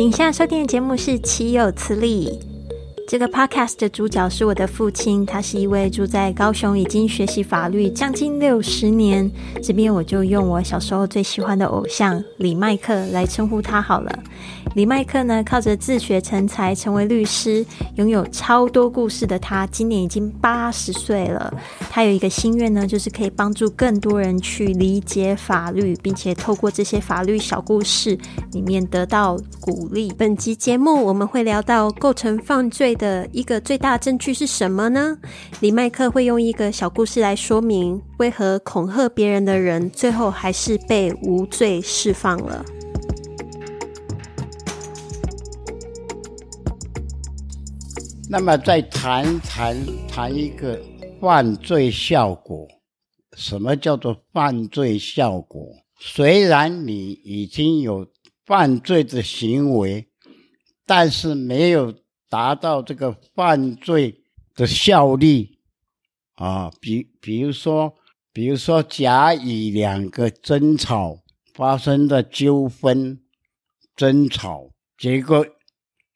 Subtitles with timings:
[0.00, 2.40] 您现在收听的节目是《岂有此理》。
[3.10, 9.28] 这个 podcast 的主角是我的父亲，他是一位住在高雄，已经学习法律将近六十年。
[9.60, 14.16] 这边我就用我小时候最喜欢的偶像李麦克来称呼他好了。
[14.76, 21.52] 李麦克呢，靠着自学成才，成为律师，拥有超多故事的他，今年已经八十岁了。
[21.90, 28.16] 他有一个心愿呢，就是可以帮助更多人去理解法律，并且透过这些法律小故事
[28.52, 30.12] 里面得到鼓励。
[30.16, 35.16] 本集节目我们会聊到构成犯罪的一个最大证据是什么呢？
[35.60, 42.62] 李麦克会用一个小故事来说明，为何恐吓别人的人最后还是被无罪释放了。
[48.28, 49.74] 那么再谈谈
[50.06, 50.78] 谈一个
[51.18, 52.68] 犯罪效果，
[53.34, 55.66] 什么叫做犯罪效果？
[55.98, 58.06] 虽然你已经有
[58.46, 60.06] 犯罪的行为，
[60.86, 61.92] 但是没有
[62.30, 64.22] 达到这个犯罪
[64.54, 65.58] 的效力
[66.36, 66.70] 啊。
[66.80, 67.94] 比比如说，
[68.32, 71.18] 比如说甲乙两个争吵
[71.52, 73.20] 发生的纠纷，
[73.94, 75.44] 争吵结果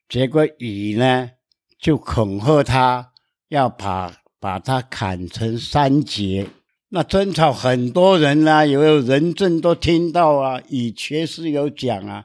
[0.09, 1.33] 结果乙呢？
[1.79, 3.13] 就恐吓他，
[3.49, 6.49] 要把把他砍成三截。
[6.89, 12.25] 那争吵很多人啊，有人证都听到啊，乙确实有讲啊，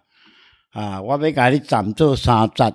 [0.72, 2.74] 啊，我要给你斩做三斩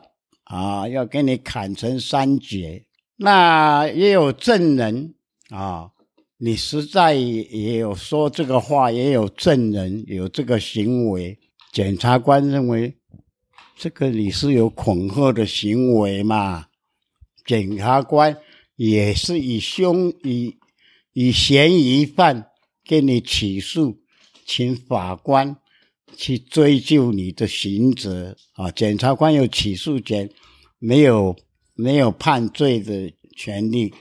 [0.54, 2.84] 啊，要给你砍成三截。
[3.16, 5.14] 那也有证人
[5.50, 5.90] 啊，
[6.38, 11.36] 你实在也有说这个话，也有证人有这个行为。
[11.72, 12.94] 检察官认为，
[13.76, 16.66] 这个你是有恐吓的行为嘛？
[17.44, 18.36] 检察官
[18.76, 20.56] 也是以凶以
[21.12, 22.46] 以嫌疑犯
[22.84, 23.98] 给你起诉，
[24.46, 25.56] 请法官
[26.16, 28.70] 去追究你的刑责啊。
[28.70, 30.30] 检察官有起诉权，
[30.84, 31.36] 没有
[31.74, 33.94] 没有判罪的权利，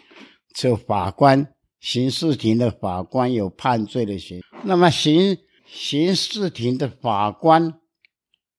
[0.53, 4.41] 只有法官刑事庭的法官有判罪的权。
[4.63, 7.73] 那么刑刑事庭的法官，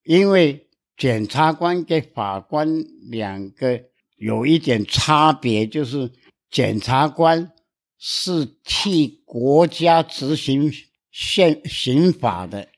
[0.05, 3.83] 因为检察官跟法官两个。
[4.17, 6.11] 有一点差别，就是
[6.49, 7.53] 检察官
[7.99, 10.73] 是替国家执行
[11.11, 12.69] 宪刑法的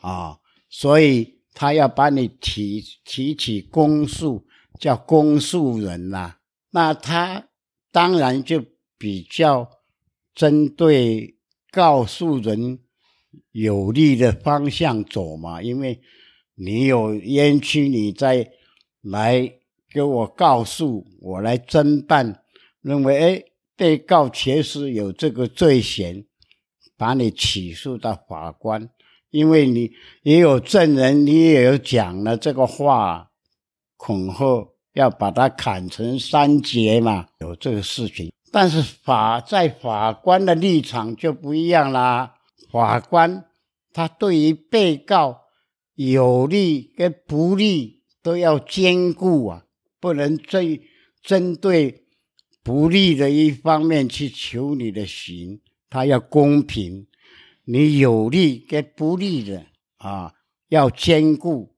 [0.00, 0.36] 啊，
[0.68, 4.44] 所以他要把你提提起公诉，
[4.78, 6.36] 叫公诉人呐。
[6.70, 7.48] 那他
[7.92, 8.64] 当然就
[8.98, 9.70] 比较
[10.34, 11.36] 针对
[11.70, 12.80] 告诉人
[13.52, 16.00] 有利的方向走嘛，因为
[16.54, 18.50] 你有冤屈，你再
[19.02, 19.52] 来。
[19.88, 22.42] 给我告诉我来侦办，
[22.82, 23.42] 认为哎，
[23.76, 26.26] 被告确实有这个罪嫌，
[26.98, 28.90] 把你起诉到法官，
[29.30, 33.25] 因为你也有证人，你也有讲了这个话，
[34.06, 38.32] 恐吓要把他砍成三截嘛，有这个事情。
[38.52, 42.36] 但是法在法官的立场就不一样啦，
[42.70, 43.44] 法官
[43.92, 45.40] 他对于被告
[45.96, 49.64] 有利跟不利都要兼顾啊。
[49.98, 50.78] 不能针
[51.20, 52.04] 针对
[52.62, 57.08] 不利的一方面去求你的刑，他要公平，
[57.64, 60.32] 你有利跟不利的啊
[60.68, 61.74] 要兼顾，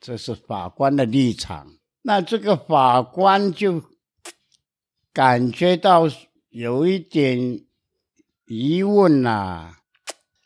[0.00, 1.66] 这是法官的立场。
[2.02, 3.82] 那这个法官就
[5.12, 6.08] 感觉到
[6.50, 7.60] 有一点
[8.46, 9.74] 疑问呐。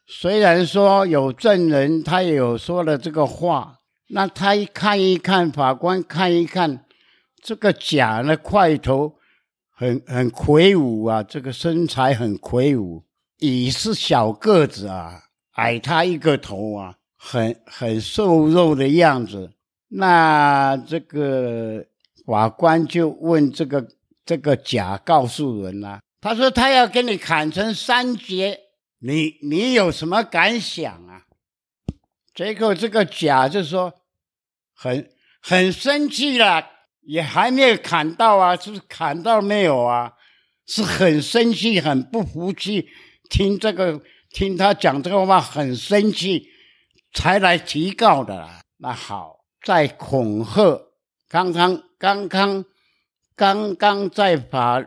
[0.06, 6.84] 虽然说有证人，他有说了这个话，那他一看一看，法官看一看。
[7.42, 9.14] 这个甲呢，块头
[9.74, 13.04] 很很魁梧啊，这个身材很魁梧；
[13.38, 15.22] 乙是小个子啊，
[15.54, 16.94] 矮他一个头啊，
[17.24, 19.52] 很很瘦肉的样子。
[19.88, 21.86] 那这个
[22.26, 23.86] 法官就问这个
[24.26, 28.58] 这个甲告诉人啊，他说他要给你砍成三截，
[28.98, 31.22] 你你有什么感想啊？
[32.34, 33.92] 结果这个甲就说
[34.74, 35.08] 很
[35.40, 36.70] 很生气了。
[37.04, 40.12] 也还没有砍到啊，是砍到没有啊？
[40.68, 42.86] 是很生气，很不服气，
[43.28, 44.00] 听这个
[44.30, 46.46] 听他讲这个话很生气，
[47.12, 48.62] 才来提告的啦。
[48.78, 50.82] 那好，在恐吓，
[51.28, 52.64] 刚刚刚刚
[53.36, 54.84] 刚刚在法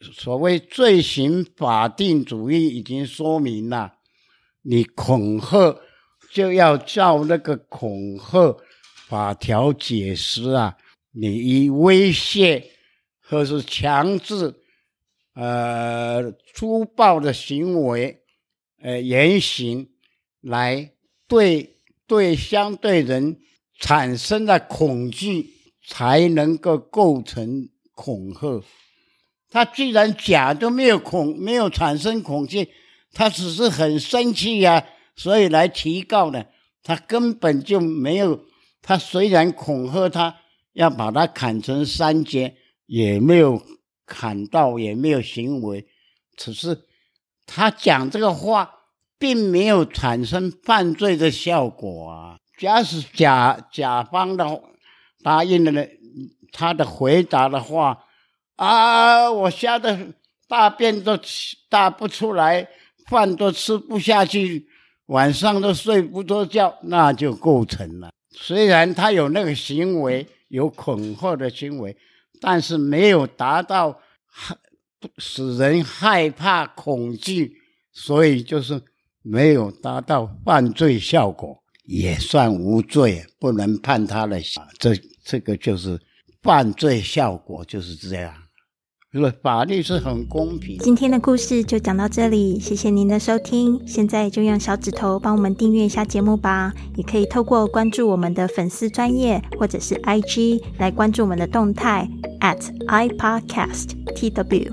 [0.00, 3.94] 所谓罪行法定主义已经说明了，
[4.62, 5.80] 你恐吓
[6.30, 8.56] 就要照那个恐吓
[9.06, 10.76] 法条解释啊。
[11.12, 12.72] 你以威胁
[13.22, 14.54] 或是强制，
[15.34, 18.20] 呃，粗暴的行为，
[18.82, 19.88] 呃，言行
[20.40, 20.93] 来
[21.34, 23.40] 对对相对人
[23.80, 25.50] 产生了恐惧，
[25.84, 28.62] 才能够构成恐吓。
[29.50, 32.68] 他既然假都没有恐，没有产生恐惧，
[33.12, 34.86] 他只是很生气呀，
[35.16, 36.46] 所以来提告的。
[36.84, 38.44] 他根本就没有，
[38.80, 40.36] 他虽然恐吓他
[40.74, 43.60] 要把他砍成三截，也没有
[44.06, 45.88] 砍到，也没有行为，
[46.36, 46.84] 只是
[47.44, 48.73] 他讲这个话，
[49.24, 52.36] 并没有产生犯罪的效果啊。
[52.58, 54.62] 假使甲甲方的
[55.22, 55.86] 答应了
[56.52, 58.04] 他的回答的话。
[58.56, 59.32] 啊！
[59.32, 60.14] 我吓得
[60.46, 61.18] 大便都
[61.70, 62.68] 大不出来，
[63.08, 64.68] 饭都吃不下去，
[65.06, 68.12] 晚上都睡不着觉，那就构成了。
[68.30, 71.96] 虽然他有那个行为，有恐吓的行为，
[72.40, 74.54] 但是没有达到害
[75.18, 77.56] 使人害怕恐惧，
[77.92, 78.80] 所以就是
[79.26, 81.56] 没有达到犯罪效果，
[81.86, 84.38] 也算无罪，不能判他的。
[84.78, 84.94] 这
[85.24, 85.98] 这个就是
[86.42, 88.34] 犯罪效果，就是这样。
[89.42, 90.76] 法律是很公平。
[90.78, 93.80] 今天的故事就讲到这里，谢谢您的收听。
[93.86, 102.10] 现在就用小指头帮我们订阅一下节目吧，也可以透过关注我们的粉丝专业或者是 IG 来关注我们的动态
[102.40, 104.72] at iPodcastTW。